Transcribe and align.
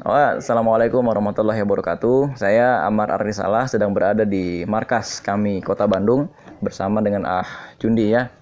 Oh, 0.00 0.16
Assalamualaikum 0.16 1.04
warahmatullahi 1.04 1.60
wabarakatuh. 1.60 2.40
Saya 2.40 2.80
Amar 2.88 3.12
Arnisalah 3.12 3.68
sedang 3.68 3.92
berada 3.92 4.24
di 4.24 4.64
markas 4.64 5.20
kami 5.20 5.60
Kota 5.60 5.84
Bandung 5.84 6.32
bersama 6.64 7.04
dengan 7.04 7.28
Ah 7.28 7.44
Jundi 7.76 8.08
ya. 8.08 8.32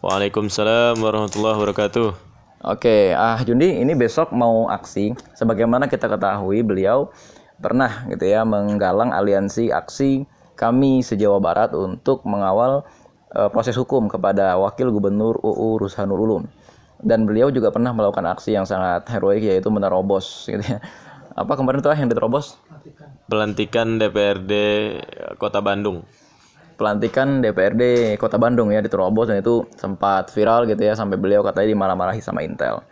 Waalaikumsalam 0.00 0.96
warahmatullahi 1.04 1.60
wabarakatuh. 1.60 2.08
Oke, 2.64 3.12
Ah 3.12 3.36
Jundi 3.44 3.76
ini 3.76 3.92
besok 3.92 4.32
mau 4.32 4.72
aksi. 4.72 5.12
Sebagaimana 5.36 5.84
kita 5.84 6.08
ketahui 6.08 6.64
beliau 6.64 7.12
pernah 7.60 8.08
gitu 8.08 8.24
ya 8.24 8.48
menggalang 8.48 9.12
aliansi 9.12 9.68
aksi 9.68 10.24
kami 10.56 11.04
se-Jawa 11.04 11.44
Barat 11.44 11.76
untuk 11.76 12.24
mengawal 12.24 12.88
eh, 13.36 13.52
proses 13.52 13.76
hukum 13.76 14.08
kepada 14.08 14.56
Wakil 14.56 14.88
Gubernur 14.88 15.36
UU 15.44 15.84
Rushanul 15.84 16.24
Ulum. 16.24 16.44
Dan 17.02 17.26
beliau 17.26 17.50
juga 17.50 17.72
pernah 17.74 17.90
melakukan 17.90 18.24
aksi 18.34 18.54
yang 18.54 18.66
sangat 18.68 19.08
heroik 19.10 19.42
yaitu 19.42 19.68
menerobos 19.72 20.46
gitu 20.50 20.62
ya. 20.62 20.78
Apa 21.34 21.58
kemarin 21.58 21.82
itu 21.82 21.90
ah 21.90 21.98
yang 21.98 22.06
diterobos? 22.06 22.60
Pelantikan 23.26 23.98
DPRD 23.98 24.52
Kota 25.40 25.58
Bandung. 25.58 26.06
pelantikan 26.74 27.38
DPRD 27.38 28.14
Kota 28.18 28.34
Bandung 28.34 28.74
ya 28.74 28.82
diterobos 28.82 29.30
dan 29.30 29.38
itu 29.38 29.62
sempat 29.78 30.34
viral 30.34 30.66
gitu 30.66 30.82
ya 30.82 30.98
sampai 30.98 31.14
beliau 31.14 31.38
katanya 31.46 31.70
dimarah-marahi 31.70 32.18
sama 32.18 32.42
Intel. 32.42 32.82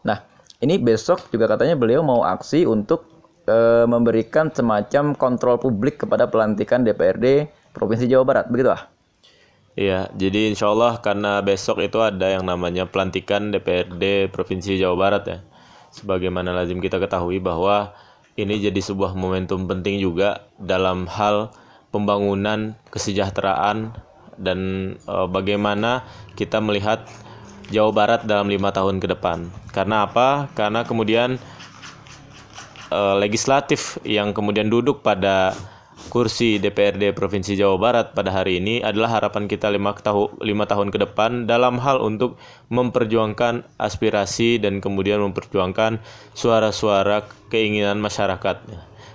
Nah, 0.00 0.24
ini 0.64 0.80
besok 0.80 1.28
juga 1.28 1.44
katanya 1.44 1.76
beliau 1.76 2.00
mau 2.00 2.24
aksi 2.24 2.64
untuk 2.64 3.04
eh, 3.44 3.84
memberikan 3.84 4.48
semacam 4.48 5.12
kontrol 5.12 5.60
publik 5.60 6.00
kepada 6.00 6.24
pelantikan 6.24 6.88
DPRD 6.88 7.52
Provinsi 7.76 8.08
Jawa 8.08 8.24
Barat, 8.24 8.46
begitu 8.48 8.72
ah? 8.72 8.91
Iya, 9.72 10.12
jadi 10.12 10.52
insya 10.52 10.68
Allah 10.68 11.00
karena 11.00 11.40
besok 11.40 11.80
itu 11.80 11.96
ada 12.04 12.28
yang 12.28 12.44
namanya 12.44 12.84
pelantikan 12.84 13.48
DPRD 13.48 14.28
Provinsi 14.28 14.76
Jawa 14.76 14.96
Barat 15.00 15.24
ya. 15.24 15.38
Sebagaimana 15.96 16.52
lazim 16.52 16.76
kita 16.76 17.00
ketahui 17.00 17.40
bahwa 17.40 17.96
ini 18.36 18.60
jadi 18.60 18.76
sebuah 18.76 19.16
momentum 19.16 19.64
penting 19.64 19.96
juga 19.96 20.44
dalam 20.60 21.08
hal 21.08 21.56
pembangunan 21.88 22.76
kesejahteraan 22.92 23.96
dan 24.36 24.58
eh, 24.96 25.26
bagaimana 25.32 26.04
kita 26.36 26.60
melihat 26.60 27.08
Jawa 27.72 27.96
Barat 27.96 28.20
dalam 28.28 28.52
lima 28.52 28.76
tahun 28.76 29.00
ke 29.00 29.08
depan. 29.16 29.48
Karena 29.72 30.04
apa? 30.04 30.52
Karena 30.52 30.84
kemudian 30.84 31.40
eh, 32.92 33.14
legislatif 33.16 33.96
yang 34.04 34.36
kemudian 34.36 34.68
duduk 34.68 35.00
pada 35.00 35.56
kursi 36.12 36.60
DPRD 36.60 37.16
Provinsi 37.16 37.56
Jawa 37.56 37.80
Barat 37.80 38.12
pada 38.12 38.28
hari 38.28 38.60
ini 38.60 38.84
adalah 38.84 39.16
harapan 39.16 39.48
kita 39.48 39.72
lima, 39.72 39.96
tahu, 39.96 40.28
lima 40.44 40.68
tahun 40.68 40.92
ke 40.92 41.08
depan 41.08 41.48
dalam 41.48 41.80
hal 41.80 42.04
untuk 42.04 42.36
memperjuangkan 42.68 43.64
aspirasi 43.80 44.60
dan 44.60 44.84
kemudian 44.84 45.24
memperjuangkan 45.24 46.04
suara-suara 46.36 47.24
keinginan 47.48 47.96
masyarakat. 48.04 48.60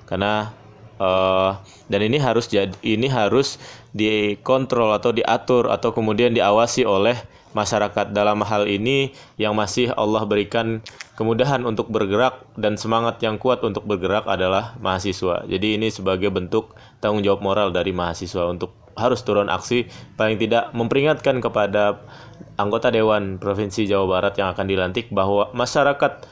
Karena 0.10 0.50
eh, 0.98 1.52
dan 1.86 2.02
ini 2.02 2.18
harus 2.18 2.50
jadi 2.50 2.74
ini 2.82 3.06
harus 3.14 3.62
dikontrol 3.94 4.98
atau 4.98 5.14
diatur 5.14 5.70
atau 5.70 5.94
kemudian 5.94 6.34
diawasi 6.34 6.82
oleh 6.82 7.22
masyarakat 7.58 8.14
dalam 8.14 8.46
hal 8.46 8.70
ini 8.70 9.14
yang 9.42 9.58
masih 9.58 9.90
Allah 9.98 10.26
berikan 10.30 10.86
kemudahan 11.18 11.66
untuk 11.66 11.90
bergerak 11.90 12.46
dan 12.54 12.78
semangat 12.78 13.18
yang 13.26 13.42
kuat 13.42 13.66
untuk 13.66 13.90
bergerak 13.90 14.30
adalah 14.30 14.78
mahasiswa. 14.78 15.42
Jadi 15.50 15.82
ini 15.82 15.90
sebagai 15.90 16.30
bentuk 16.30 16.78
tanggung 17.00 17.22
jawab 17.22 17.42
moral 17.44 17.70
dari 17.74 17.94
mahasiswa 17.94 18.50
untuk 18.50 18.74
harus 18.98 19.22
turun 19.22 19.48
aksi 19.48 19.86
paling 20.18 20.42
tidak 20.42 20.74
memperingatkan 20.74 21.38
kepada 21.38 22.02
anggota 22.58 22.90
dewan 22.90 23.38
provinsi 23.38 23.86
Jawa 23.86 24.10
Barat 24.10 24.34
yang 24.42 24.50
akan 24.52 24.66
dilantik 24.66 25.14
bahwa 25.14 25.54
masyarakat 25.54 26.26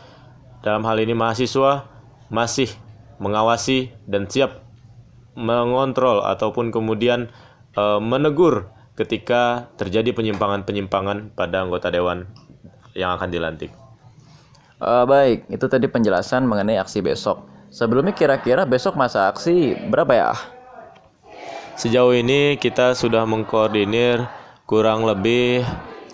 dalam 0.66 0.82
hal 0.82 0.98
ini 0.98 1.14
mahasiswa 1.14 1.86
masih 2.34 2.74
mengawasi 3.22 3.94
dan 4.10 4.26
siap 4.26 4.66
mengontrol 5.38 6.26
ataupun 6.26 6.74
kemudian 6.74 7.30
e, 7.78 7.84
menegur 8.02 8.74
ketika 8.98 9.70
terjadi 9.78 10.16
penyimpangan-penyimpangan 10.18 11.38
pada 11.38 11.62
anggota 11.62 11.94
dewan 11.94 12.26
yang 12.98 13.14
akan 13.14 13.30
dilantik. 13.30 13.70
Eh, 14.80 15.06
baik, 15.08 15.52
itu 15.52 15.66
tadi 15.68 15.88
penjelasan 15.88 16.48
mengenai 16.48 16.80
aksi 16.80 17.00
besok. 17.04 17.48
Sebelumnya 17.72 18.16
kira-kira 18.16 18.64
besok 18.64 18.96
masa 18.96 19.28
aksi 19.32 19.76
berapa 19.92 20.12
ya? 20.16 20.32
Sejauh 21.76 22.16
ini 22.16 22.56
kita 22.56 22.96
sudah 22.96 23.28
mengkoordinir 23.28 24.24
kurang 24.64 25.04
lebih 25.04 25.60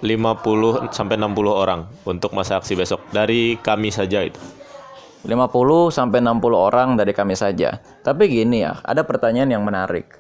50 0.02 0.90
sampai 0.90 1.22
60 1.22 1.38
orang 1.54 1.86
untuk 2.02 2.34
masa 2.34 2.58
aksi 2.58 2.74
besok 2.74 3.06
dari 3.14 3.62
kami 3.62 3.94
saja 3.94 4.26
itu. 4.26 4.42
50 5.22 5.94
sampai 5.94 6.18
60 6.18 6.42
orang 6.58 6.98
dari 6.98 7.14
kami 7.14 7.38
saja. 7.38 7.78
Tapi 8.02 8.26
gini 8.26 8.66
ya, 8.66 8.82
ada 8.82 9.06
pertanyaan 9.06 9.54
yang 9.54 9.62
menarik. 9.62 10.18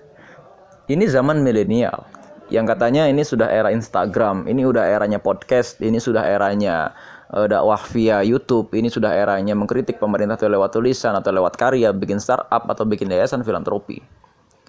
Ini 0.85 1.09
zaman 1.09 1.41
milenial 1.41 2.05
yang 2.53 2.69
katanya 2.69 3.09
ini 3.09 3.25
sudah 3.25 3.49
era 3.49 3.73
Instagram, 3.73 4.45
ini 4.45 4.61
udah 4.61 4.83
eranya 4.83 5.17
podcast, 5.17 5.81
ini 5.81 5.97
sudah 5.97 6.21
eranya 6.21 6.93
uh, 7.33 7.47
dakwah 7.49 7.81
via 7.95 8.21
YouTube, 8.21 8.69
ini 8.75 8.91
sudah 8.91 9.09
eranya 9.09 9.57
mengkritik 9.57 9.97
pemerintah 9.97 10.37
lewat 10.37 10.75
tulisan 10.75 11.17
atau 11.17 11.31
lewat 11.33 11.57
karya, 11.57 11.95
bikin 11.95 12.19
startup 12.19 12.67
atau 12.67 12.83
bikin 12.85 13.09
yayasan 13.09 13.41
filantropi. 13.41 14.20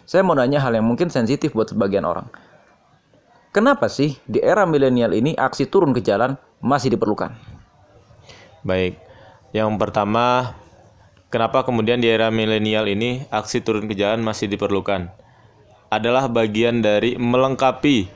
Saya 0.07 0.27
mau 0.27 0.35
nanya 0.35 0.59
hal 0.59 0.75
yang 0.75 0.87
mungkin 0.87 1.09
sensitif 1.09 1.55
buat 1.55 1.71
sebagian 1.71 2.03
orang. 2.03 2.27
Kenapa 3.53 3.93
sih 3.93 4.17
di 4.25 4.41
era 4.41 4.65
milenial 4.65 5.13
ini 5.13 5.37
aksi 5.37 5.69
turun 5.69 5.93
ke 5.93 6.01
jalan 6.01 6.41
masih 6.65 6.97
diperlukan? 6.97 7.37
Baik, 8.65 8.97
yang 9.53 9.77
pertama, 9.77 10.57
kenapa 11.29 11.61
kemudian 11.61 12.01
di 12.01 12.09
era 12.09 12.33
milenial 12.33 12.89
ini 12.89 13.29
aksi 13.29 13.61
turun 13.61 13.85
ke 13.85 13.93
jalan 13.93 14.25
masih 14.25 14.49
diperlukan? 14.49 15.13
Adalah 15.93 16.33
bagian 16.33 16.81
dari 16.81 17.21
melengkapi 17.21 18.09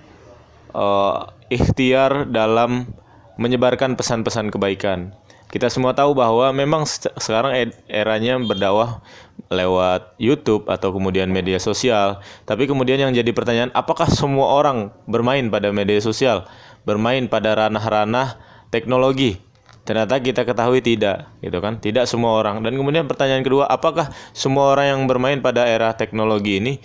uh, 0.73 1.29
ikhtiar 1.53 2.33
dalam 2.33 2.89
menyebarkan 3.37 4.01
pesan-pesan 4.01 4.49
kebaikan. 4.49 5.13
Kita 5.57 5.73
semua 5.73 5.97
tahu 5.97 6.13
bahwa 6.13 6.53
memang 6.53 6.85
sekarang 7.17 7.57
e-, 7.57 7.73
eranya 7.89 8.37
berdakwah 8.37 9.01
lewat 9.49 10.13
YouTube 10.21 10.69
atau 10.69 10.93
kemudian 10.93 11.33
media 11.33 11.57
sosial. 11.57 12.21
Tapi 12.45 12.69
kemudian 12.69 13.01
yang 13.01 13.09
jadi 13.17 13.33
pertanyaan, 13.33 13.73
apakah 13.73 14.05
semua 14.05 14.53
orang 14.53 14.93
bermain 15.09 15.49
pada 15.49 15.73
media 15.73 15.97
sosial, 16.05 16.45
bermain 16.85 17.25
pada 17.25 17.57
ranah-ranah 17.57 18.37
teknologi? 18.69 19.41
Ternyata 19.89 20.21
kita 20.21 20.45
ketahui 20.45 20.85
tidak, 20.85 21.25
gitu 21.41 21.57
kan? 21.65 21.81
Tidak 21.81 22.05
semua 22.05 22.37
orang. 22.37 22.61
Dan 22.61 22.77
kemudian 22.77 23.09
pertanyaan 23.09 23.41
kedua, 23.41 23.65
apakah 23.65 24.13
semua 24.37 24.77
orang 24.77 24.93
yang 24.93 25.01
bermain 25.09 25.41
pada 25.41 25.65
era 25.65 25.97
teknologi 25.97 26.61
ini 26.61 26.85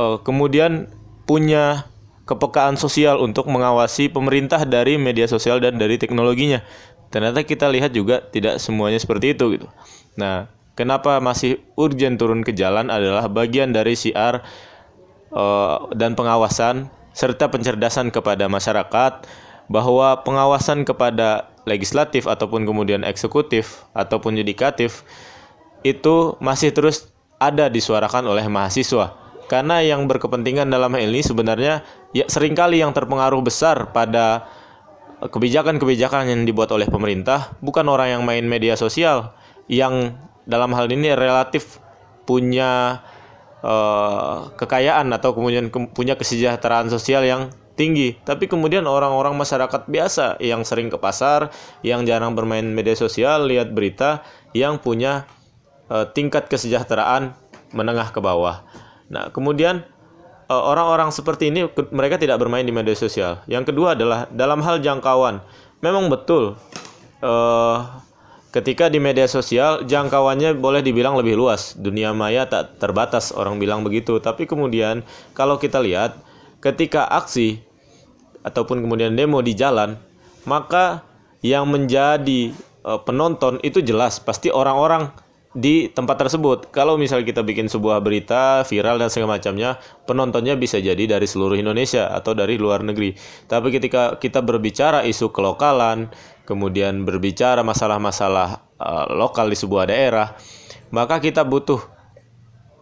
uh, 0.00 0.16
kemudian 0.24 0.88
punya 1.28 1.92
kepekaan 2.24 2.80
sosial 2.80 3.20
untuk 3.20 3.50
mengawasi 3.52 4.08
pemerintah 4.08 4.64
dari 4.64 4.96
media 4.96 5.28
sosial 5.28 5.60
dan 5.60 5.76
dari 5.76 6.00
teknologinya? 6.00 6.64
Ternyata 7.12 7.44
kita 7.44 7.68
lihat 7.68 7.92
juga 7.92 8.24
tidak 8.24 8.56
semuanya 8.56 8.96
seperti 8.96 9.36
itu, 9.36 9.60
gitu. 9.60 9.68
Nah, 10.16 10.48
kenapa 10.72 11.20
masih 11.20 11.60
urgent 11.76 12.16
turun 12.16 12.40
ke 12.40 12.56
jalan 12.56 12.88
adalah 12.88 13.28
bagian 13.28 13.70
dari 13.70 13.92
siar 13.92 14.40
uh, 15.32 15.92
dan 15.92 16.16
pengawasan 16.16 16.88
serta 17.12 17.52
pencerdasan 17.52 18.08
kepada 18.08 18.48
masyarakat 18.48 19.28
bahwa 19.68 20.24
pengawasan 20.24 20.88
kepada 20.88 21.52
legislatif 21.68 22.26
ataupun 22.26 22.66
kemudian 22.66 23.06
eksekutif 23.06 23.86
ataupun 23.94 24.34
yudikatif 24.34 25.06
itu 25.86 26.34
masih 26.42 26.74
terus 26.74 27.12
ada 27.38 27.68
disuarakan 27.70 28.26
oleh 28.26 28.46
mahasiswa 28.48 29.14
karena 29.46 29.84
yang 29.84 30.08
berkepentingan 30.08 30.66
dalam 30.70 30.90
hal 30.96 31.04
ini 31.04 31.20
sebenarnya 31.20 31.84
ya 32.16 32.24
sering 32.26 32.56
kali 32.56 32.80
yang 32.80 32.90
terpengaruh 32.96 33.42
besar 33.44 33.92
pada 33.92 34.48
kebijakan-kebijakan 35.30 36.30
yang 36.30 36.42
dibuat 36.42 36.72
oleh 36.74 36.90
pemerintah 36.90 37.54
bukan 37.62 37.86
orang 37.86 38.18
yang 38.18 38.22
main 38.26 38.42
media 38.42 38.74
sosial 38.74 39.34
yang 39.70 40.18
dalam 40.46 40.74
hal 40.74 40.90
ini 40.90 41.14
relatif 41.14 41.78
punya 42.26 43.02
uh, 43.62 44.50
kekayaan 44.58 45.10
atau 45.14 45.34
kemudian 45.34 45.70
ke 45.70 45.78
punya 45.94 46.18
kesejahteraan 46.18 46.90
sosial 46.90 47.22
yang 47.22 47.54
tinggi. 47.74 48.18
Tapi 48.22 48.50
kemudian 48.50 48.84
orang-orang 48.84 49.34
masyarakat 49.38 49.88
biasa 49.88 50.38
yang 50.42 50.62
sering 50.66 50.92
ke 50.92 50.98
pasar, 51.00 51.50
yang 51.80 52.04
jarang 52.04 52.36
bermain 52.36 52.66
media 52.66 52.94
sosial, 52.94 53.48
lihat 53.48 53.72
berita, 53.72 54.26
yang 54.52 54.78
punya 54.78 55.24
uh, 55.88 56.06
tingkat 56.10 56.50
kesejahteraan 56.50 57.32
menengah 57.72 58.12
ke 58.12 58.20
bawah. 58.20 58.62
Nah, 59.08 59.32
kemudian 59.32 59.84
orang-orang 60.60 61.08
seperti 61.08 61.48
ini 61.48 61.64
mereka 61.94 62.20
tidak 62.20 62.36
bermain 62.36 62.66
di 62.66 62.74
media 62.74 62.92
sosial. 62.92 63.40
Yang 63.48 63.72
kedua 63.72 63.96
adalah 63.96 64.28
dalam 64.28 64.60
hal 64.60 64.82
jangkauan. 64.84 65.40
Memang 65.80 66.12
betul 66.12 66.54
uh, 67.24 67.76
ketika 68.52 68.92
di 68.92 69.00
media 69.00 69.24
sosial 69.24 69.88
jangkauannya 69.88 70.58
boleh 70.60 70.84
dibilang 70.84 71.16
lebih 71.16 71.34
luas. 71.38 71.72
Dunia 71.74 72.12
maya 72.12 72.44
tak 72.44 72.76
terbatas 72.76 73.32
orang 73.32 73.56
bilang 73.56 73.80
begitu. 73.86 74.20
Tapi 74.20 74.44
kemudian 74.44 75.00
kalau 75.32 75.56
kita 75.56 75.80
lihat 75.80 76.20
ketika 76.60 77.08
aksi 77.08 77.64
ataupun 78.44 78.84
kemudian 78.84 79.16
demo 79.16 79.40
di 79.40 79.56
jalan, 79.56 79.96
maka 80.44 81.06
yang 81.42 81.66
menjadi 81.66 82.52
eh, 82.86 83.00
penonton 83.02 83.58
itu 83.64 83.82
jelas 83.82 84.22
pasti 84.22 84.52
orang-orang 84.52 85.10
di 85.52 85.92
tempat 85.92 86.16
tersebut. 86.16 86.72
Kalau 86.72 86.96
misalnya 86.96 87.28
kita 87.28 87.44
bikin 87.44 87.68
sebuah 87.68 88.00
berita 88.00 88.64
viral 88.64 88.96
dan 88.96 89.12
segala 89.12 89.36
macamnya, 89.36 89.76
penontonnya 90.08 90.56
bisa 90.56 90.80
jadi 90.80 91.04
dari 91.04 91.28
seluruh 91.28 91.56
Indonesia 91.60 92.08
atau 92.08 92.32
dari 92.32 92.56
luar 92.56 92.80
negeri. 92.80 93.12
Tapi 93.48 93.68
ketika 93.68 94.16
kita 94.16 94.40
berbicara 94.40 95.04
isu 95.04 95.28
kelokalan, 95.28 96.08
kemudian 96.48 97.04
berbicara 97.04 97.60
masalah-masalah 97.60 98.64
uh, 98.80 99.06
lokal 99.12 99.52
di 99.52 99.56
sebuah 99.60 99.92
daerah, 99.92 100.32
maka 100.88 101.20
kita 101.20 101.44
butuh 101.44 101.84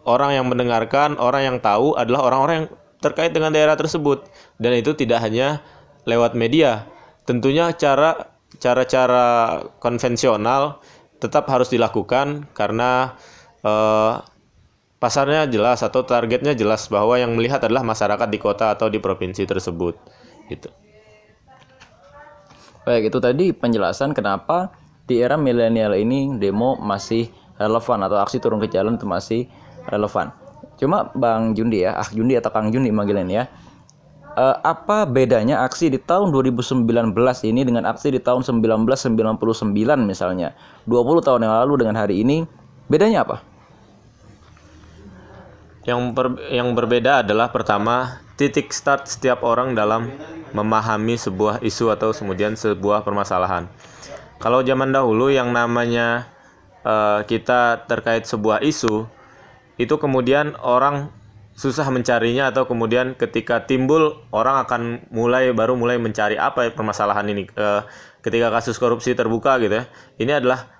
orang 0.07 0.39
yang 0.39 0.47
mendengarkan, 0.47 1.19
orang 1.19 1.43
yang 1.43 1.57
tahu 1.59 1.99
adalah 1.99 2.23
orang-orang 2.23 2.55
yang 2.55 2.69
terkait 3.03 3.35
dengan 3.35 3.51
daerah 3.51 3.75
tersebut. 3.75 4.31
Dan 4.55 4.79
itu 4.79 4.95
tidak 4.95 5.19
hanya 5.19 5.59
lewat 6.07 6.39
media. 6.39 6.87
Tentunya 7.27 7.69
cara 7.75 8.31
cara-cara 8.59 9.59
konvensional 9.79 10.83
tetap 11.21 11.45
harus 11.53 11.69
dilakukan 11.69 12.49
karena 12.57 13.13
eh, 13.61 14.13
pasarnya 14.97 15.45
jelas 15.45 15.85
atau 15.85 16.01
targetnya 16.01 16.57
jelas 16.57 16.89
bahwa 16.89 17.17
yang 17.17 17.37
melihat 17.37 17.61
adalah 17.61 17.85
masyarakat 17.85 18.27
di 18.29 18.39
kota 18.41 18.73
atau 18.73 18.89
di 18.89 18.97
provinsi 18.97 19.45
tersebut 19.45 19.97
gitu. 20.49 20.69
Baik, 22.81 23.13
itu 23.13 23.19
tadi 23.21 23.45
penjelasan 23.53 24.17
kenapa 24.17 24.73
di 25.05 25.21
era 25.21 25.37
milenial 25.37 25.93
ini 25.93 26.33
demo 26.41 26.81
masih 26.81 27.29
relevan 27.61 28.01
atau 28.01 28.17
aksi 28.17 28.41
turun 28.41 28.57
ke 28.57 28.73
jalan 28.73 28.97
itu 28.97 29.05
masih 29.05 29.45
relevan. 29.85 30.33
Cuma 30.81 31.13
Bang 31.13 31.53
Jundi 31.53 31.85
ya, 31.85 31.93
ah 31.93 32.09
Jundi 32.09 32.33
atau 32.33 32.49
Kang 32.49 32.73
Jundi 32.73 32.89
manggilin 32.89 33.29
ya. 33.29 33.45
Eh, 34.31 34.57
apa 34.63 35.03
bedanya 35.03 35.67
aksi 35.67 35.91
di 35.91 35.99
tahun 35.99 36.31
2019 36.31 36.87
ini 37.43 37.67
dengan 37.67 37.83
aksi 37.83 38.15
di 38.15 38.19
tahun 38.23 38.47
1999 38.47 40.07
misalnya? 40.07 40.55
20 40.87 41.19
tahun 41.19 41.43
yang 41.43 41.53
lalu 41.59 41.83
dengan 41.83 41.99
hari 41.99 42.23
ini 42.23 42.47
bedanya 42.87 43.27
apa? 43.27 43.43
Yang 45.83 45.99
per, 46.15 46.27
yang 46.47 46.71
berbeda 46.71 47.27
adalah 47.27 47.51
pertama 47.51 48.23
titik 48.39 48.71
start 48.71 49.11
setiap 49.11 49.43
orang 49.43 49.75
dalam 49.75 50.07
memahami 50.55 51.19
sebuah 51.19 51.59
isu 51.59 51.91
atau 51.91 52.15
kemudian 52.15 52.55
sebuah 52.55 53.03
permasalahan. 53.03 53.67
Kalau 54.39 54.63
zaman 54.63 54.95
dahulu 54.95 55.27
yang 55.27 55.51
namanya 55.51 56.31
uh, 56.87 57.19
kita 57.27 57.83
terkait 57.83 58.23
sebuah 58.23 58.63
isu 58.63 59.11
itu 59.75 59.95
kemudian 59.99 60.55
orang 60.63 61.11
susah 61.61 61.85
mencarinya 61.93 62.49
atau 62.49 62.65
kemudian 62.65 63.13
ketika 63.13 63.69
timbul 63.69 64.25
orang 64.33 64.65
akan 64.65 64.81
mulai 65.13 65.53
baru 65.53 65.77
mulai 65.77 66.01
mencari 66.01 66.33
apa 66.33 66.73
permasalahan 66.73 67.29
ini 67.29 67.45
uh, 67.53 67.85
ketika 68.25 68.49
kasus 68.49 68.81
korupsi 68.81 69.13
terbuka 69.13 69.61
gitu 69.61 69.77
ya. 69.77 69.85
Ini 70.17 70.41
adalah 70.41 70.73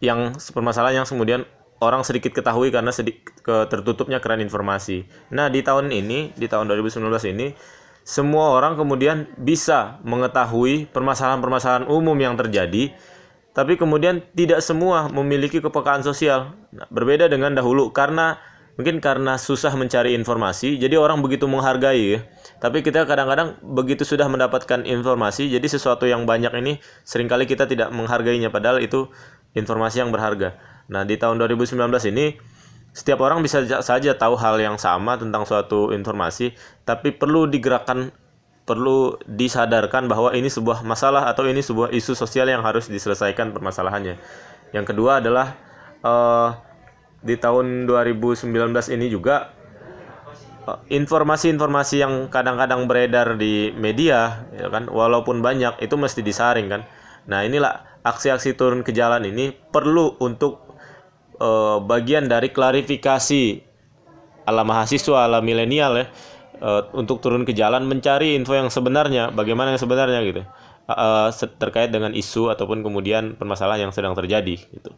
yang 0.00 0.32
permasalahan 0.56 1.04
yang 1.04 1.06
kemudian 1.06 1.44
orang 1.84 2.00
sedikit 2.00 2.32
ketahui 2.32 2.72
karena 2.72 2.88
sedikit 2.96 3.44
ke 3.44 3.68
tertutupnya 3.68 4.24
keran 4.24 4.40
informasi. 4.40 5.04
Nah, 5.28 5.52
di 5.52 5.60
tahun 5.60 5.92
ini, 5.92 6.32
di 6.32 6.48
tahun 6.48 6.64
2019 6.64 7.04
ini, 7.28 7.52
semua 8.00 8.56
orang 8.56 8.80
kemudian 8.80 9.28
bisa 9.36 10.00
mengetahui 10.06 10.88
permasalahan-permasalahan 10.96 11.92
umum 11.92 12.16
yang 12.16 12.40
terjadi, 12.40 12.94
tapi 13.52 13.76
kemudian 13.76 14.24
tidak 14.32 14.64
semua 14.64 15.12
memiliki 15.12 15.60
kepekaan 15.60 16.00
sosial. 16.00 16.56
Nah, 16.72 16.88
berbeda 16.88 17.28
dengan 17.28 17.52
dahulu 17.52 17.92
karena 17.92 18.40
mungkin 18.76 19.04
karena 19.04 19.36
susah 19.36 19.76
mencari 19.76 20.16
informasi, 20.16 20.80
jadi 20.80 20.96
orang 20.96 21.20
begitu 21.20 21.44
menghargai. 21.44 22.24
Tapi 22.62 22.80
kita 22.80 23.04
kadang-kadang 23.04 23.60
begitu 23.60 24.06
sudah 24.06 24.30
mendapatkan 24.30 24.86
informasi, 24.86 25.52
jadi 25.52 25.66
sesuatu 25.66 26.08
yang 26.08 26.24
banyak 26.24 26.54
ini 26.56 26.78
sering 27.04 27.28
kali 27.28 27.44
kita 27.44 27.68
tidak 27.68 27.92
menghargainya 27.92 28.48
padahal 28.48 28.80
itu 28.80 29.12
informasi 29.52 30.00
yang 30.00 30.10
berharga. 30.14 30.56
Nah, 30.88 31.04
di 31.04 31.20
tahun 31.20 31.36
2019 31.40 31.78
ini 32.12 32.36
setiap 32.92 33.24
orang 33.24 33.40
bisa 33.40 33.64
saja 33.80 34.12
tahu 34.12 34.36
hal 34.36 34.60
yang 34.60 34.76
sama 34.76 35.16
tentang 35.16 35.48
suatu 35.48 35.92
informasi, 35.92 36.52
tapi 36.84 37.12
perlu 37.12 37.48
digerakkan 37.48 38.12
perlu 38.62 39.18
disadarkan 39.26 40.06
bahwa 40.06 40.30
ini 40.38 40.46
sebuah 40.46 40.86
masalah 40.86 41.26
atau 41.26 41.42
ini 41.50 41.58
sebuah 41.58 41.90
isu 41.90 42.14
sosial 42.14 42.46
yang 42.46 42.62
harus 42.62 42.86
diselesaikan 42.86 43.50
permasalahannya. 43.50 44.16
Yang 44.70 44.84
kedua 44.94 45.18
adalah 45.18 45.58
uh, 46.06 46.54
di 47.22 47.38
tahun 47.38 47.86
2019 47.86 48.50
ini 48.94 49.06
juga 49.08 49.54
eh, 50.66 50.78
informasi-informasi 50.94 51.94
yang 52.02 52.28
kadang-kadang 52.28 52.84
beredar 52.90 53.38
di 53.38 53.70
media, 53.74 54.46
ya 54.54 54.68
kan, 54.68 54.90
walaupun 54.90 55.40
banyak 55.40 55.78
itu 55.82 55.94
mesti 55.94 56.20
disaring 56.20 56.68
kan. 56.70 56.82
Nah 57.30 57.46
inilah 57.46 58.02
aksi-aksi 58.02 58.58
turun 58.58 58.82
ke 58.82 58.90
jalan 58.90 59.22
ini 59.22 59.54
perlu 59.54 60.18
untuk 60.18 60.74
uh, 61.38 61.78
bagian 61.78 62.26
dari 62.26 62.50
klarifikasi 62.50 63.62
ala 64.42 64.66
mahasiswa 64.66 65.30
ala 65.30 65.38
milenial 65.38 66.02
ya 66.02 66.06
uh, 66.58 66.82
untuk 66.98 67.22
turun 67.22 67.46
ke 67.46 67.54
jalan 67.54 67.86
mencari 67.86 68.34
info 68.34 68.58
yang 68.58 68.74
sebenarnya 68.74 69.30
bagaimana 69.30 69.74
yang 69.74 69.82
sebenarnya 69.82 70.18
gitu 70.26 70.42
uh, 70.90 71.30
terkait 71.62 71.94
dengan 71.94 72.10
isu 72.10 72.50
ataupun 72.50 72.82
kemudian 72.82 73.38
permasalahan 73.38 73.88
yang 73.88 73.92
sedang 73.94 74.18
terjadi 74.18 74.58
gitu. 74.58 74.90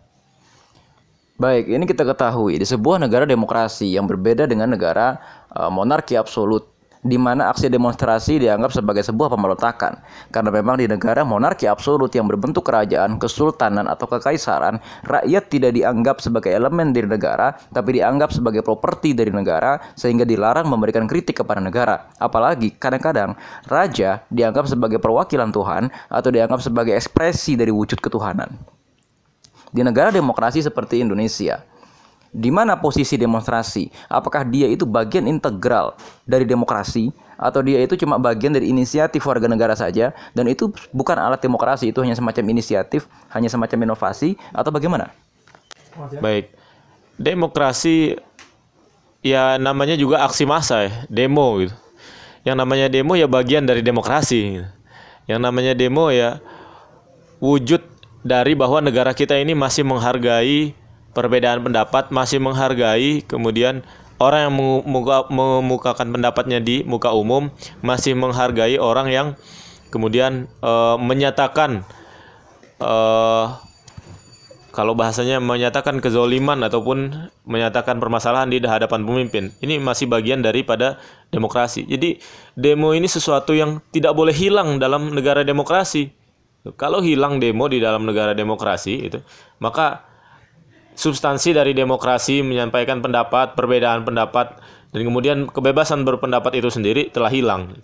Baik, 1.35 1.67
ini 1.67 1.83
kita 1.83 2.07
ketahui 2.07 2.63
di 2.63 2.63
sebuah 2.63 3.03
negara 3.03 3.27
demokrasi 3.27 3.91
yang 3.91 4.07
berbeda 4.07 4.47
dengan 4.47 4.71
negara 4.71 5.19
uh, 5.51 5.67
monarki 5.67 6.15
absolut 6.15 6.63
di 7.03 7.19
mana 7.19 7.51
aksi 7.51 7.67
demonstrasi 7.67 8.39
dianggap 8.39 8.71
sebagai 8.71 9.03
sebuah 9.03 9.35
pemberontakan. 9.35 9.99
Karena 10.31 10.55
memang 10.55 10.79
di 10.79 10.87
negara 10.87 11.27
monarki 11.27 11.67
absolut 11.67 12.15
yang 12.15 12.31
berbentuk 12.31 12.63
kerajaan, 12.63 13.19
kesultanan 13.19 13.91
atau 13.91 14.07
kekaisaran, 14.07 14.79
rakyat 15.11 15.51
tidak 15.51 15.75
dianggap 15.75 16.23
sebagai 16.23 16.55
elemen 16.55 16.95
dari 16.95 17.11
negara, 17.11 17.59
tapi 17.75 17.99
dianggap 17.99 18.31
sebagai 18.31 18.63
properti 18.63 19.11
dari 19.11 19.35
negara 19.35 19.83
sehingga 19.99 20.23
dilarang 20.23 20.71
memberikan 20.71 21.11
kritik 21.11 21.43
kepada 21.43 21.59
negara. 21.59 22.15
Apalagi 22.23 22.79
kadang-kadang 22.79 23.35
raja 23.67 24.23
dianggap 24.31 24.71
sebagai 24.71 25.03
perwakilan 25.03 25.51
Tuhan 25.51 25.91
atau 26.15 26.31
dianggap 26.31 26.63
sebagai 26.63 26.95
ekspresi 26.95 27.59
dari 27.59 27.75
wujud 27.75 27.99
ketuhanan. 27.99 28.74
Di 29.75 29.82
negara 29.82 30.15
demokrasi 30.15 30.62
seperti 30.62 31.03
Indonesia, 31.03 31.67
di 32.31 32.50
mana 32.50 32.79
posisi 32.79 33.19
demonstrasi? 33.19 33.91
Apakah 34.06 34.47
dia 34.47 34.71
itu 34.71 34.87
bagian 34.87 35.26
integral 35.26 35.99
dari 36.23 36.47
demokrasi 36.47 37.11
atau 37.35 37.59
dia 37.62 37.82
itu 37.82 37.99
cuma 37.99 38.15
bagian 38.23 38.55
dari 38.55 38.71
inisiatif 38.71 39.23
warga 39.26 39.50
negara 39.50 39.75
saja 39.75 40.15
dan 40.31 40.47
itu 40.47 40.71
bukan 40.94 41.19
alat 41.19 41.43
demokrasi, 41.43 41.91
itu 41.91 41.99
hanya 42.03 42.15
semacam 42.15 42.55
inisiatif, 42.55 43.11
hanya 43.35 43.50
semacam 43.50 43.91
inovasi 43.91 44.38
atau 44.55 44.71
bagaimana? 44.71 45.11
Baik. 46.23 46.54
Demokrasi 47.19 48.19
ya 49.23 49.59
namanya 49.59 49.95
juga 49.95 50.26
aksi 50.26 50.47
massa 50.47 50.87
ya, 50.87 50.93
demo 51.07 51.62
gitu. 51.62 51.75
Yang 52.43 52.57
namanya 52.62 52.87
demo 52.90 53.14
ya 53.14 53.26
bagian 53.31 53.66
dari 53.66 53.83
demokrasi. 53.83 54.59
Yang 55.31 55.40
namanya 55.40 55.73
demo 55.73 56.11
ya 56.11 56.43
wujud 57.38 57.94
dari 58.25 58.57
bahwa 58.57 58.81
negara 58.81 59.12
kita 59.12 59.37
ini 59.37 59.52
masih 59.52 59.85
menghargai 59.85 60.73
perbedaan 61.12 61.61
pendapat 61.61 62.09
masih 62.09 62.40
menghargai 62.40 63.23
kemudian 63.23 63.85
orang 64.19 64.49
yang 64.49 64.54
memukakan 65.31 66.09
pendapatnya 66.11 66.59
di 66.59 66.83
muka 66.88 67.12
umum 67.12 67.52
masih 67.85 68.16
menghargai 68.16 68.81
orang 68.81 69.12
yang 69.12 69.28
kemudian 69.93 70.49
e, 70.64 70.73
menyatakan 70.99 71.85
e, 72.81 72.95
kalau 74.75 74.99
bahasanya 74.99 75.38
menyatakan 75.38 76.02
kezoliman 76.02 76.59
ataupun 76.66 77.31
menyatakan 77.47 78.02
permasalahan 78.02 78.50
di 78.50 78.59
hadapan 78.59 79.07
pemimpin. 79.07 79.54
Ini 79.62 79.78
masih 79.78 80.11
bagian 80.11 80.43
daripada 80.43 80.99
demokrasi. 81.31 81.87
Jadi 81.87 82.19
demo 82.59 82.90
ini 82.90 83.07
sesuatu 83.07 83.54
yang 83.54 83.78
tidak 83.95 84.19
boleh 84.19 84.35
hilang 84.35 84.83
dalam 84.83 85.14
negara 85.14 85.47
demokrasi 85.47 86.11
kalau 86.73 87.04
hilang 87.04 87.37
demo 87.37 87.68
di 87.68 87.76
dalam 87.76 88.09
negara 88.09 88.33
demokrasi 88.33 88.94
itu 89.04 89.21
maka 89.61 90.14
substansi 90.94 91.52
dari 91.52 91.75
demokrasi 91.75 92.40
menyampaikan 92.40 93.02
pendapat, 93.02 93.59
perbedaan 93.59 94.06
pendapat, 94.06 94.62
dan 94.94 95.00
kemudian 95.02 95.50
kebebasan 95.50 96.06
berpendapat 96.06 96.54
itu 96.54 96.71
sendiri 96.71 97.11
telah 97.11 97.28
hilang. 97.28 97.75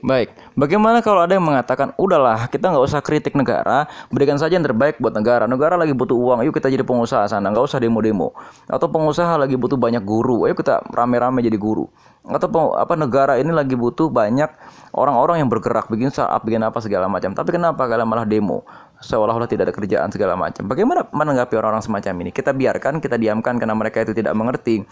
Baik, 0.00 0.32
bagaimana 0.56 1.04
kalau 1.04 1.20
ada 1.20 1.36
yang 1.36 1.44
mengatakan, 1.44 1.92
udahlah 2.00 2.48
kita 2.48 2.72
nggak 2.72 2.84
usah 2.88 3.04
kritik 3.04 3.36
negara, 3.36 3.84
berikan 4.08 4.40
saja 4.40 4.56
yang 4.56 4.64
terbaik 4.64 4.96
buat 4.96 5.12
negara. 5.12 5.44
Negara 5.44 5.76
lagi 5.76 5.92
butuh 5.92 6.16
uang, 6.16 6.40
yuk 6.48 6.56
kita 6.56 6.72
jadi 6.72 6.80
pengusaha 6.80 7.28
sana, 7.28 7.52
nggak 7.52 7.68
usah 7.68 7.76
demo-demo. 7.76 8.32
Atau 8.64 8.88
pengusaha 8.88 9.36
lagi 9.36 9.60
butuh 9.60 9.76
banyak 9.76 10.00
guru, 10.00 10.48
ayo 10.48 10.56
kita 10.56 10.80
rame-rame 10.88 11.44
jadi 11.44 11.60
guru. 11.60 11.84
Atau 12.24 12.48
apa 12.76 12.96
negara 12.96 13.36
ini 13.36 13.52
lagi 13.52 13.76
butuh 13.76 14.08
banyak 14.08 14.48
orang-orang 14.96 15.44
yang 15.44 15.52
bergerak, 15.52 15.92
bikin 15.92 16.08
startup, 16.08 16.40
bikin 16.48 16.64
apa 16.64 16.80
segala 16.80 17.04
macam. 17.04 17.36
Tapi 17.36 17.52
kenapa 17.52 17.84
kalian 17.84 18.08
malah 18.08 18.24
demo? 18.24 18.64
seolah-olah 19.00 19.48
tidak 19.48 19.72
ada 19.72 19.74
kerjaan 19.74 20.12
segala 20.12 20.36
macam. 20.36 20.68
Bagaimana 20.68 21.08
menanggapi 21.08 21.56
orang-orang 21.56 21.80
semacam 21.80 22.14
ini? 22.20 22.30
Kita 22.36 22.52
biarkan, 22.52 23.00
kita 23.00 23.16
diamkan 23.16 23.56
karena 23.56 23.72
mereka 23.72 24.04
itu 24.04 24.12
tidak 24.12 24.36
mengerti 24.36 24.84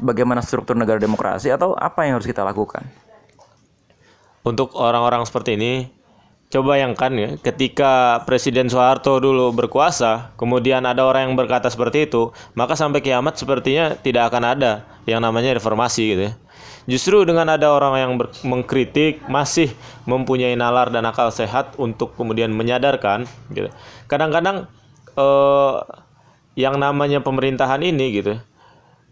bagaimana 0.00 0.44
struktur 0.44 0.76
negara 0.76 1.00
demokrasi 1.00 1.48
atau 1.48 1.72
apa 1.72 2.04
yang 2.04 2.20
harus 2.20 2.28
kita 2.28 2.44
lakukan? 2.44 2.84
Untuk 4.46 4.78
orang-orang 4.78 5.26
seperti 5.26 5.58
ini, 5.58 5.90
coba 6.54 6.78
bayangkan 6.78 7.10
ya, 7.18 7.28
ketika 7.42 8.22
Presiden 8.30 8.70
Soeharto 8.70 9.18
dulu 9.18 9.50
berkuasa, 9.50 10.30
kemudian 10.38 10.86
ada 10.86 11.02
orang 11.02 11.26
yang 11.26 11.34
berkata 11.34 11.66
seperti 11.66 12.06
itu, 12.06 12.30
maka 12.54 12.78
sampai 12.78 13.02
kiamat 13.02 13.34
sepertinya 13.34 13.98
tidak 13.98 14.30
akan 14.30 14.54
ada 14.54 14.86
yang 15.02 15.18
namanya 15.18 15.50
reformasi 15.58 16.14
gitu 16.14 16.22
ya. 16.30 16.32
Justru 16.86 17.26
dengan 17.26 17.50
ada 17.50 17.74
orang 17.74 17.98
yang 17.98 18.12
mengkritik 18.46 19.26
masih 19.26 19.74
mempunyai 20.06 20.54
nalar 20.54 20.94
dan 20.94 21.02
akal 21.10 21.34
sehat 21.34 21.74
untuk 21.82 22.14
kemudian 22.14 22.54
menyadarkan 22.54 23.26
gitu. 23.50 23.66
Kadang-kadang 24.06 24.70
eh, 25.18 25.74
yang 26.54 26.78
namanya 26.78 27.18
pemerintahan 27.18 27.82
ini 27.82 28.22
gitu, 28.22 28.38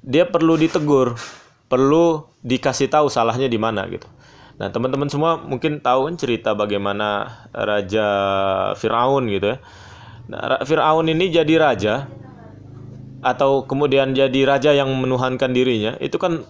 dia 0.07 0.31
perlu 0.31 0.55
ditegur, 0.55 1.19
perlu 1.67 2.31
dikasih 2.47 2.87
tahu 2.87 3.11
salahnya 3.11 3.51
di 3.51 3.59
mana 3.59 3.83
gitu. 3.91 4.07
Nah, 4.55 4.71
teman-teman 4.71 5.11
semua 5.11 5.35
mungkin 5.41 5.83
tahu 5.83 6.07
kan 6.07 6.15
cerita 6.15 6.55
bagaimana 6.55 7.27
Raja 7.51 8.09
Firaun 8.79 9.27
gitu 9.27 9.55
ya. 9.55 9.59
Nah, 10.31 10.41
Ra- 10.57 10.63
Firaun 10.63 11.11
ini 11.11 11.29
jadi 11.29 11.55
raja 11.59 12.07
atau 13.25 13.65
kemudian 13.65 14.15
jadi 14.15 14.41
raja 14.47 14.71
yang 14.77 14.93
menuhankan 14.95 15.51
dirinya, 15.51 15.97
itu 15.99 16.21
kan 16.21 16.45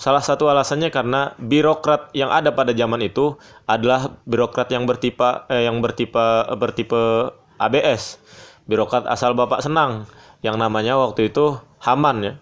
salah 0.00 0.24
satu 0.24 0.48
alasannya 0.48 0.88
karena 0.88 1.36
birokrat 1.36 2.12
yang 2.16 2.32
ada 2.32 2.52
pada 2.56 2.72
zaman 2.72 3.04
itu 3.04 3.36
adalah 3.68 4.16
birokrat 4.24 4.72
yang 4.72 4.88
bertipe 4.88 5.44
eh, 5.52 5.68
yang 5.68 5.82
bertipe 5.84 6.24
bertipe 6.56 7.32
ABS. 7.60 8.16
Birokrat 8.64 9.04
asal 9.10 9.34
Bapak 9.34 9.60
senang 9.66 10.06
yang 10.40 10.56
namanya 10.56 10.96
waktu 10.96 11.28
itu 11.28 11.58
Haman 11.82 12.16
ya. 12.22 12.32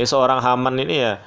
Ya 0.00 0.06
seorang 0.08 0.40
Haman 0.40 0.78
ini 0.80 1.04
ya 1.04 1.20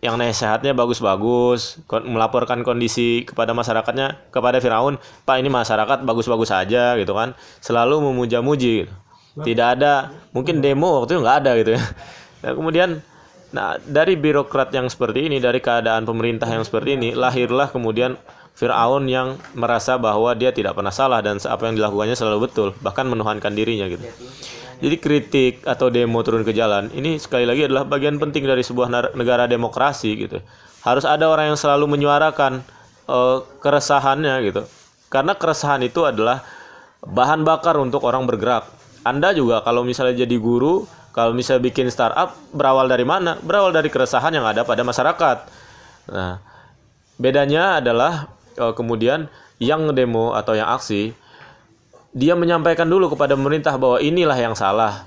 yang 0.00 0.16
nasihatnya 0.16 0.72
bagus-bagus, 0.72 1.76
melaporkan 2.08 2.64
kondisi 2.64 3.28
kepada 3.28 3.52
masyarakatnya 3.52 4.32
kepada 4.32 4.56
Firaun, 4.56 4.96
Pak 5.28 5.36
ini 5.36 5.52
masyarakat 5.52 6.08
bagus-bagus 6.08 6.48
saja 6.48 6.96
gitu 6.96 7.12
kan, 7.12 7.36
selalu 7.60 8.08
memuja-muji. 8.08 8.88
Gitu. 8.88 9.44
Tidak 9.44 9.66
ada, 9.76 10.08
mungkin 10.32 10.64
demo 10.64 11.04
waktu 11.04 11.16
itu 11.16 11.20
nggak 11.20 11.36
ada 11.44 11.52
gitu 11.60 11.72
ya. 11.76 11.82
Nah, 12.40 12.56
kemudian, 12.56 13.04
nah 13.52 13.76
dari 13.84 14.16
birokrat 14.16 14.72
yang 14.72 14.88
seperti 14.88 15.28
ini, 15.28 15.44
dari 15.44 15.60
keadaan 15.60 16.08
pemerintah 16.08 16.48
yang 16.48 16.64
seperti 16.64 16.96
ini, 16.96 17.12
lahirlah 17.12 17.68
kemudian 17.68 18.16
Firaun 18.56 19.04
yang 19.12 19.36
merasa 19.52 20.00
bahwa 20.00 20.32
dia 20.32 20.48
tidak 20.48 20.72
pernah 20.72 20.88
salah 20.88 21.20
dan 21.20 21.36
apa 21.36 21.68
yang 21.68 21.76
dilakukannya 21.76 22.16
selalu 22.16 22.48
betul, 22.48 22.68
bahkan 22.80 23.04
menuhankan 23.04 23.52
dirinya 23.52 23.92
gitu. 23.92 24.08
Jadi 24.80 24.96
kritik 24.96 25.60
atau 25.68 25.92
demo 25.92 26.24
turun 26.24 26.40
ke 26.40 26.56
jalan 26.56 26.88
ini 26.96 27.20
sekali 27.20 27.44
lagi 27.44 27.68
adalah 27.68 27.84
bagian 27.84 28.16
penting 28.16 28.48
dari 28.48 28.64
sebuah 28.64 29.12
negara 29.12 29.44
demokrasi 29.44 30.16
gitu. 30.16 30.40
Harus 30.80 31.04
ada 31.04 31.28
orang 31.28 31.52
yang 31.52 31.58
selalu 31.60 31.84
menyuarakan 31.84 32.64
eh, 33.04 33.38
keresahannya 33.60 34.34
gitu. 34.48 34.62
Karena 35.12 35.36
keresahan 35.36 35.84
itu 35.84 36.08
adalah 36.08 36.40
bahan 37.04 37.44
bakar 37.44 37.76
untuk 37.76 38.08
orang 38.08 38.24
bergerak. 38.24 38.72
Anda 39.04 39.36
juga 39.36 39.60
kalau 39.60 39.84
misalnya 39.84 40.24
jadi 40.24 40.36
guru, 40.40 40.88
kalau 41.12 41.36
misalnya 41.36 41.68
bikin 41.68 41.92
startup 41.92 42.32
berawal 42.56 42.88
dari 42.88 43.04
mana? 43.04 43.36
Berawal 43.40 43.76
dari 43.76 43.92
keresahan 43.92 44.32
yang 44.32 44.48
ada 44.48 44.64
pada 44.64 44.80
masyarakat. 44.80 45.36
Nah, 46.08 46.40
bedanya 47.20 47.84
adalah 47.84 48.32
eh, 48.56 48.72
kemudian 48.72 49.28
yang 49.60 49.92
demo 49.92 50.32
atau 50.32 50.56
yang 50.56 50.72
aksi 50.72 51.12
dia 52.10 52.34
menyampaikan 52.34 52.90
dulu 52.90 53.14
kepada 53.14 53.38
pemerintah 53.38 53.78
bahwa 53.78 54.02
inilah 54.02 54.34
yang 54.34 54.54
salah. 54.58 55.06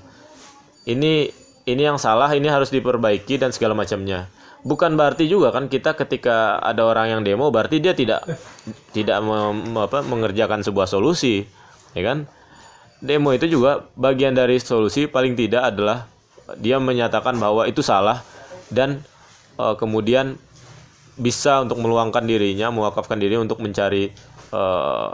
Ini 0.84 1.32
ini 1.64 1.82
yang 1.82 1.96
salah, 1.96 2.28
ini 2.36 2.48
harus 2.48 2.68
diperbaiki 2.68 3.40
dan 3.40 3.52
segala 3.52 3.72
macamnya. 3.72 4.28
Bukan 4.64 4.96
berarti 4.96 5.28
juga 5.28 5.52
kan 5.52 5.68
kita 5.68 5.92
ketika 5.92 6.56
ada 6.60 6.88
orang 6.88 7.12
yang 7.12 7.20
demo 7.20 7.52
berarti 7.52 7.84
dia 7.84 7.92
tidak 7.92 8.24
tidak 8.96 9.20
mem- 9.20 9.76
apa, 9.76 10.00
mengerjakan 10.00 10.64
sebuah 10.64 10.88
solusi, 10.88 11.44
ya 11.92 12.02
kan? 12.04 12.24
Demo 13.04 13.36
itu 13.36 13.44
juga 13.44 13.84
bagian 13.92 14.32
dari 14.32 14.56
solusi 14.56 15.04
paling 15.04 15.36
tidak 15.36 15.68
adalah 15.68 16.08
dia 16.56 16.80
menyatakan 16.80 17.36
bahwa 17.36 17.68
itu 17.68 17.84
salah 17.84 18.24
dan 18.72 19.04
eh, 19.60 19.74
kemudian 19.76 20.40
bisa 21.20 21.60
untuk 21.60 21.84
meluangkan 21.84 22.24
dirinya, 22.24 22.72
mewakafkan 22.72 23.20
diri 23.20 23.36
untuk 23.36 23.60
mencari 23.60 24.08
eh, 24.52 25.12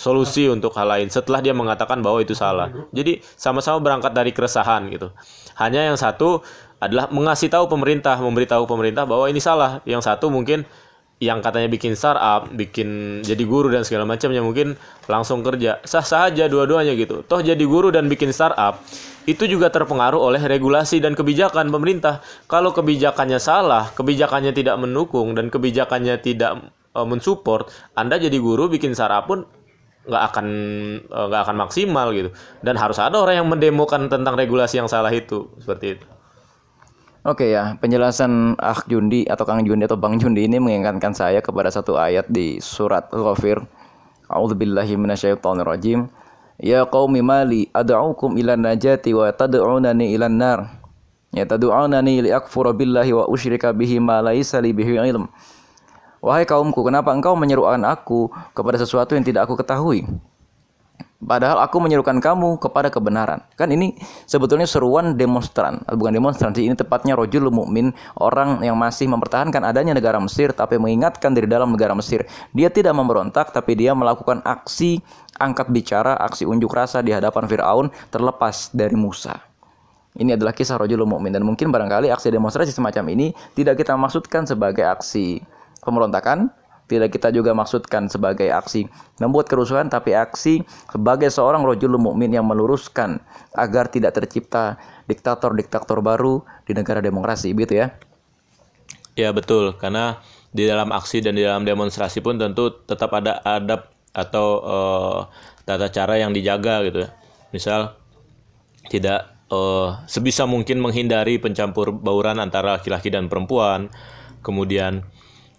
solusi 0.00 0.48
untuk 0.48 0.72
hal 0.80 0.88
lain 0.88 1.12
setelah 1.12 1.44
dia 1.44 1.52
mengatakan 1.52 2.00
bahwa 2.00 2.24
itu 2.24 2.32
salah. 2.32 2.72
Jadi 2.96 3.20
sama-sama 3.36 3.84
berangkat 3.84 4.16
dari 4.16 4.32
keresahan 4.32 4.88
gitu. 4.88 5.12
Hanya 5.60 5.84
yang 5.84 6.00
satu 6.00 6.40
adalah 6.80 7.12
mengasih 7.12 7.52
tahu 7.52 7.68
pemerintah, 7.68 8.16
memberitahu 8.16 8.64
pemerintah 8.64 9.04
bahwa 9.04 9.28
ini 9.28 9.44
salah. 9.44 9.84
Yang 9.84 10.08
satu 10.08 10.32
mungkin 10.32 10.64
yang 11.20 11.44
katanya 11.44 11.68
bikin 11.68 11.92
startup, 11.92 12.48
bikin 12.48 13.20
jadi 13.20 13.44
guru 13.44 13.68
dan 13.68 13.84
segala 13.84 14.08
macamnya 14.08 14.40
mungkin 14.40 14.80
langsung 15.04 15.44
kerja. 15.44 15.84
Sah-sah 15.84 16.32
aja 16.32 16.48
dua-duanya 16.48 16.96
gitu. 16.96 17.20
Toh 17.28 17.44
jadi 17.44 17.60
guru 17.60 17.92
dan 17.92 18.08
bikin 18.08 18.32
startup 18.32 18.80
itu 19.28 19.44
juga 19.44 19.68
terpengaruh 19.68 20.16
oleh 20.16 20.40
regulasi 20.40 20.96
dan 21.04 21.12
kebijakan 21.12 21.68
pemerintah. 21.68 22.24
Kalau 22.48 22.72
kebijakannya 22.72 23.36
salah, 23.36 23.92
kebijakannya 23.92 24.56
tidak 24.56 24.80
mendukung 24.80 25.36
dan 25.36 25.52
kebijakannya 25.52 26.16
tidak 26.24 26.72
eh, 26.96 27.06
mensupport, 27.06 27.68
Anda 27.92 28.16
jadi 28.16 28.40
guru 28.40 28.72
bikin 28.72 28.96
startup 28.96 29.28
pun 29.28 29.44
nggak 30.08 30.22
akan 30.32 30.46
eh, 31.04 31.26
nggak 31.28 31.42
akan 31.44 31.56
maksimal 31.60 32.08
gitu. 32.16 32.30
Dan 32.64 32.80
harus 32.80 32.96
ada 32.96 33.20
orang 33.20 33.44
yang 33.44 33.48
mendemokan 33.48 34.08
tentang 34.08 34.38
regulasi 34.38 34.80
yang 34.80 34.88
salah 34.88 35.12
itu 35.12 35.50
seperti 35.60 35.98
itu. 35.98 36.06
Oke 37.20 37.52
ya, 37.52 37.76
penjelasan 37.76 38.56
Akh 38.56 38.88
Jundi 38.88 39.28
atau 39.28 39.44
Kang 39.44 39.60
Jundi 39.60 39.84
atau 39.84 40.00
Bang 40.00 40.16
Jundi 40.16 40.48
ini 40.48 40.56
mengingatkan 40.56 41.12
saya 41.12 41.44
kepada 41.44 41.68
satu 41.68 42.00
ayat 42.00 42.24
di 42.32 42.56
surat 42.64 43.12
Al-Ghafir. 43.12 43.60
A'udzubillahi 44.32 44.96
minasyaitonirrajim. 44.96 46.08
Ya 46.64 46.80
qaumi 46.88 47.20
mali 47.20 47.68
ad'ukum 47.76 48.40
ila 48.40 48.56
najati 48.56 49.12
wa 49.12 49.28
tad'unani 49.36 50.16
ila 50.16 50.32
nar. 50.32 50.80
Ya 51.36 51.44
tad'unani 51.44 52.24
li 52.24 52.30
akfura 52.32 52.72
billahi 52.72 53.12
wa 53.12 53.28
usyrika 53.28 53.76
bihi 53.76 54.00
ma 54.00 54.24
laisa 54.24 54.56
li 54.64 54.72
bihi 54.72 54.96
ilm. 55.04 55.28
Wahai 56.20 56.44
kaumku, 56.44 56.84
kenapa 56.84 57.16
engkau 57.16 57.32
menyerukan 57.32 57.80
aku 57.88 58.28
kepada 58.52 58.76
sesuatu 58.76 59.16
yang 59.16 59.24
tidak 59.24 59.48
aku 59.48 59.56
ketahui? 59.56 60.04
Padahal 61.20 61.60
aku 61.60 61.84
menyerukan 61.84 62.16
kamu 62.16 62.56
kepada 62.56 62.88
kebenaran. 62.88 63.44
Kan 63.52 63.68
ini 63.68 63.92
sebetulnya 64.24 64.64
seruan 64.64 65.20
demonstran, 65.20 65.84
bukan 65.84 66.16
demonstran 66.16 66.56
sih. 66.56 66.64
Ini 66.64 66.76
tepatnya 66.76 67.12
rojul 67.12 67.52
mukmin, 67.52 67.92
orang 68.16 68.64
yang 68.64 68.76
masih 68.80 69.04
mempertahankan 69.04 69.60
adanya 69.60 69.92
negara 69.92 70.16
Mesir 70.16 70.56
tapi 70.56 70.80
mengingatkan 70.80 71.36
dari 71.36 71.44
dalam 71.44 71.76
negara 71.76 71.92
Mesir. 71.92 72.24
Dia 72.56 72.72
tidak 72.72 72.96
memberontak 72.96 73.52
tapi 73.52 73.76
dia 73.76 73.92
melakukan 73.92 74.40
aksi 74.48 75.04
angkat 75.36 75.68
bicara, 75.68 76.16
aksi 76.20 76.48
unjuk 76.48 76.72
rasa 76.72 77.04
di 77.04 77.12
hadapan 77.12 77.44
Firaun 77.44 77.92
terlepas 78.08 78.72
dari 78.72 78.96
Musa. 78.96 79.36
Ini 80.16 80.40
adalah 80.40 80.56
kisah 80.56 80.80
rojul 80.80 81.04
mukmin 81.04 81.36
dan 81.36 81.44
mungkin 81.44 81.68
barangkali 81.68 82.08
aksi 82.08 82.32
demonstrasi 82.32 82.72
semacam 82.72 83.12
ini 83.12 83.36
tidak 83.52 83.84
kita 83.84 83.92
maksudkan 83.92 84.48
sebagai 84.48 84.88
aksi 84.88 85.44
pemberontakan, 85.84 86.52
tidak 86.90 87.14
kita 87.14 87.30
juga 87.30 87.54
maksudkan 87.54 88.10
sebagai 88.10 88.50
aksi 88.50 88.90
membuat 89.22 89.46
kerusuhan 89.46 89.86
tapi 89.86 90.10
aksi 90.10 90.66
sebagai 90.90 91.30
seorang 91.30 91.62
rojul 91.62 91.94
mukmin 91.94 92.34
yang 92.34 92.50
meluruskan 92.50 93.22
agar 93.54 93.86
tidak 93.86 94.18
tercipta 94.18 94.74
diktator-diktator 95.06 96.02
baru 96.02 96.42
di 96.66 96.74
negara 96.74 96.98
demokrasi 96.98 97.54
begitu 97.54 97.86
ya. 97.86 97.94
Ya 99.14 99.30
betul, 99.30 99.78
karena 99.78 100.18
di 100.50 100.66
dalam 100.66 100.90
aksi 100.90 101.22
dan 101.22 101.38
di 101.38 101.46
dalam 101.46 101.62
demonstrasi 101.62 102.18
pun 102.18 102.42
tentu 102.42 102.74
tetap 102.82 103.14
ada 103.14 103.38
adab 103.46 103.86
atau 104.10 104.46
eh, 104.66 105.18
tata 105.62 105.86
cara 105.94 106.18
yang 106.18 106.34
dijaga 106.34 106.82
gitu 106.90 107.06
ya. 107.06 107.10
Misal 107.54 107.94
tidak 108.90 109.30
eh, 109.46 109.88
sebisa 110.10 110.42
mungkin 110.50 110.82
menghindari 110.82 111.38
pencampur 111.38 111.94
bauran 111.94 112.42
antara 112.42 112.82
laki-laki 112.82 113.14
dan 113.14 113.30
perempuan, 113.30 113.90
kemudian 114.42 115.06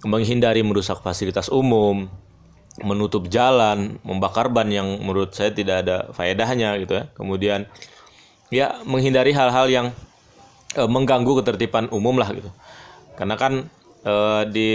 menghindari 0.02 0.66
merusak 0.66 1.02
fasilitas 1.06 1.48
umum, 1.50 2.10
menutup 2.82 3.28
jalan, 3.28 4.00
membakar 4.02 4.50
ban 4.50 4.70
yang 4.72 5.02
menurut 5.04 5.36
saya 5.36 5.52
tidak 5.54 5.86
ada 5.86 5.98
faedahnya 6.16 6.78
gitu 6.82 6.94
ya. 6.98 7.04
Kemudian 7.14 7.70
ya 8.50 8.82
menghindari 8.88 9.36
hal-hal 9.36 9.68
yang 9.70 9.88
eh, 10.78 10.90
mengganggu 10.90 11.44
ketertiban 11.44 11.92
umum 11.94 12.18
lah 12.18 12.32
gitu. 12.34 12.50
Karena 13.20 13.36
kan 13.38 13.70
eh, 14.06 14.44
di 14.50 14.72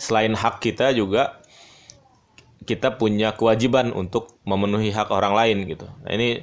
selain 0.00 0.34
hak 0.34 0.58
kita 0.62 0.90
juga 0.96 1.38
kita 2.66 2.98
punya 2.98 3.30
kewajiban 3.38 3.94
untuk 3.94 4.42
memenuhi 4.42 4.90
hak 4.90 5.14
orang 5.14 5.38
lain 5.38 5.58
gitu. 5.70 5.86
Nah 6.02 6.10
ini 6.10 6.42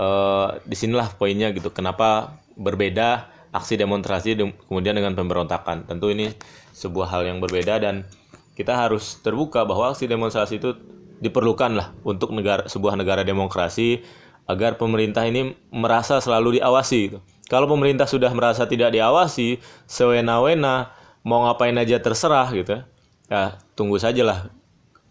eh, 0.00 0.48
di 0.66 0.76
sinilah 0.76 1.14
poinnya 1.14 1.54
gitu. 1.54 1.70
Kenapa 1.70 2.40
berbeda 2.58 3.30
aksi 3.52 3.76
demonstrasi 3.76 4.34
de- 4.34 4.56
kemudian 4.66 4.96
dengan 4.96 5.12
pemberontakan. 5.12 5.84
Tentu 5.84 6.08
ini 6.08 6.32
sebuah 6.72 7.08
hal 7.12 7.22
yang 7.28 7.38
berbeda 7.38 7.78
dan 7.80 8.08
kita 8.52 8.76
harus 8.76 9.20
terbuka 9.20 9.64
bahwa 9.64 9.92
aksi 9.92 10.04
demonstrasi 10.08 10.60
itu 10.60 10.76
diperlukan 11.22 11.72
lah 11.72 11.88
untuk 12.02 12.34
negara 12.34 12.66
sebuah 12.66 12.98
negara 12.98 13.22
demokrasi 13.22 14.02
agar 14.50 14.76
pemerintah 14.76 15.22
ini 15.22 15.54
merasa 15.70 16.18
selalu 16.18 16.58
diawasi 16.58 16.98
gitu. 17.08 17.18
Kalau 17.46 17.68
pemerintah 17.68 18.08
sudah 18.08 18.32
merasa 18.32 18.64
tidak 18.66 18.96
diawasi, 18.96 19.60
sewena-wena 19.84 20.90
mau 21.22 21.46
ngapain 21.46 21.76
aja 21.78 22.00
terserah 22.00 22.48
gitu 22.50 22.80
ya. 22.80 22.82
Ya, 23.30 23.44
tunggu 23.78 23.96
sajalah 23.96 24.52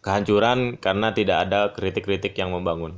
kehancuran 0.06 0.78
karena 0.78 1.14
tidak 1.14 1.48
ada 1.48 1.74
kritik-kritik 1.74 2.34
yang 2.38 2.54
membangun. 2.54 2.98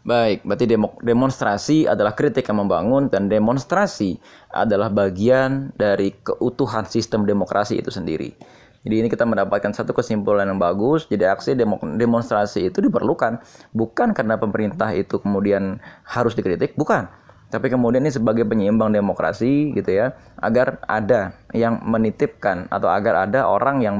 Baik, 0.00 0.48
berarti 0.48 0.64
demo, 0.64 0.96
demonstrasi 1.04 1.84
adalah 1.84 2.16
kritik 2.16 2.48
yang 2.48 2.64
membangun 2.64 3.12
dan 3.12 3.28
demonstrasi 3.28 4.16
adalah 4.48 4.88
bagian 4.88 5.76
dari 5.76 6.16
keutuhan 6.24 6.88
sistem 6.88 7.28
demokrasi 7.28 7.76
itu 7.76 7.92
sendiri. 7.92 8.32
Jadi 8.80 8.94
ini 8.96 9.08
kita 9.12 9.28
mendapatkan 9.28 9.76
satu 9.76 9.92
kesimpulan 9.92 10.48
yang 10.48 10.56
bagus. 10.56 11.04
Jadi 11.04 11.28
aksi 11.28 11.52
demo, 11.52 11.76
demonstrasi 11.76 12.72
itu 12.72 12.80
diperlukan 12.80 13.44
bukan 13.76 14.16
karena 14.16 14.40
pemerintah 14.40 14.88
itu 14.96 15.20
kemudian 15.20 15.76
harus 16.08 16.32
dikritik, 16.32 16.80
bukan. 16.80 17.04
Tapi 17.52 17.68
kemudian 17.68 18.00
ini 18.00 18.14
sebagai 18.14 18.48
penyeimbang 18.48 18.96
demokrasi 18.96 19.76
gitu 19.76 19.90
ya, 20.00 20.16
agar 20.40 20.80
ada 20.88 21.36
yang 21.52 21.76
menitipkan 21.84 22.72
atau 22.72 22.88
agar 22.88 23.28
ada 23.28 23.44
orang 23.44 23.84
yang 23.84 23.96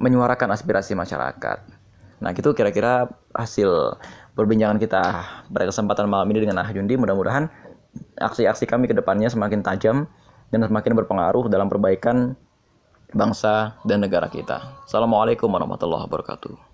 menyuarakan 0.00 0.56
aspirasi 0.56 0.96
masyarakat. 0.96 1.58
Nah, 2.18 2.30
itu 2.34 2.50
kira-kira 2.54 3.12
hasil 3.34 3.98
perbincangan 4.38 4.78
kita 4.78 5.02
pada 5.50 5.64
kesempatan 5.66 6.06
malam 6.06 6.30
ini 6.30 6.46
dengan 6.46 6.62
Ah 6.62 6.70
Jundi. 6.70 6.94
Mudah-mudahan 6.94 7.50
aksi-aksi 8.22 8.70
kami 8.70 8.86
ke 8.86 8.94
depannya 8.94 9.26
semakin 9.26 9.66
tajam 9.66 10.06
dan 10.54 10.62
semakin 10.62 10.94
berpengaruh 10.94 11.50
dalam 11.50 11.66
perbaikan 11.66 12.38
bangsa 13.10 13.74
dan 13.82 14.06
negara 14.06 14.30
kita. 14.30 14.86
Assalamualaikum 14.86 15.50
warahmatullahi 15.50 16.06
wabarakatuh. 16.06 16.67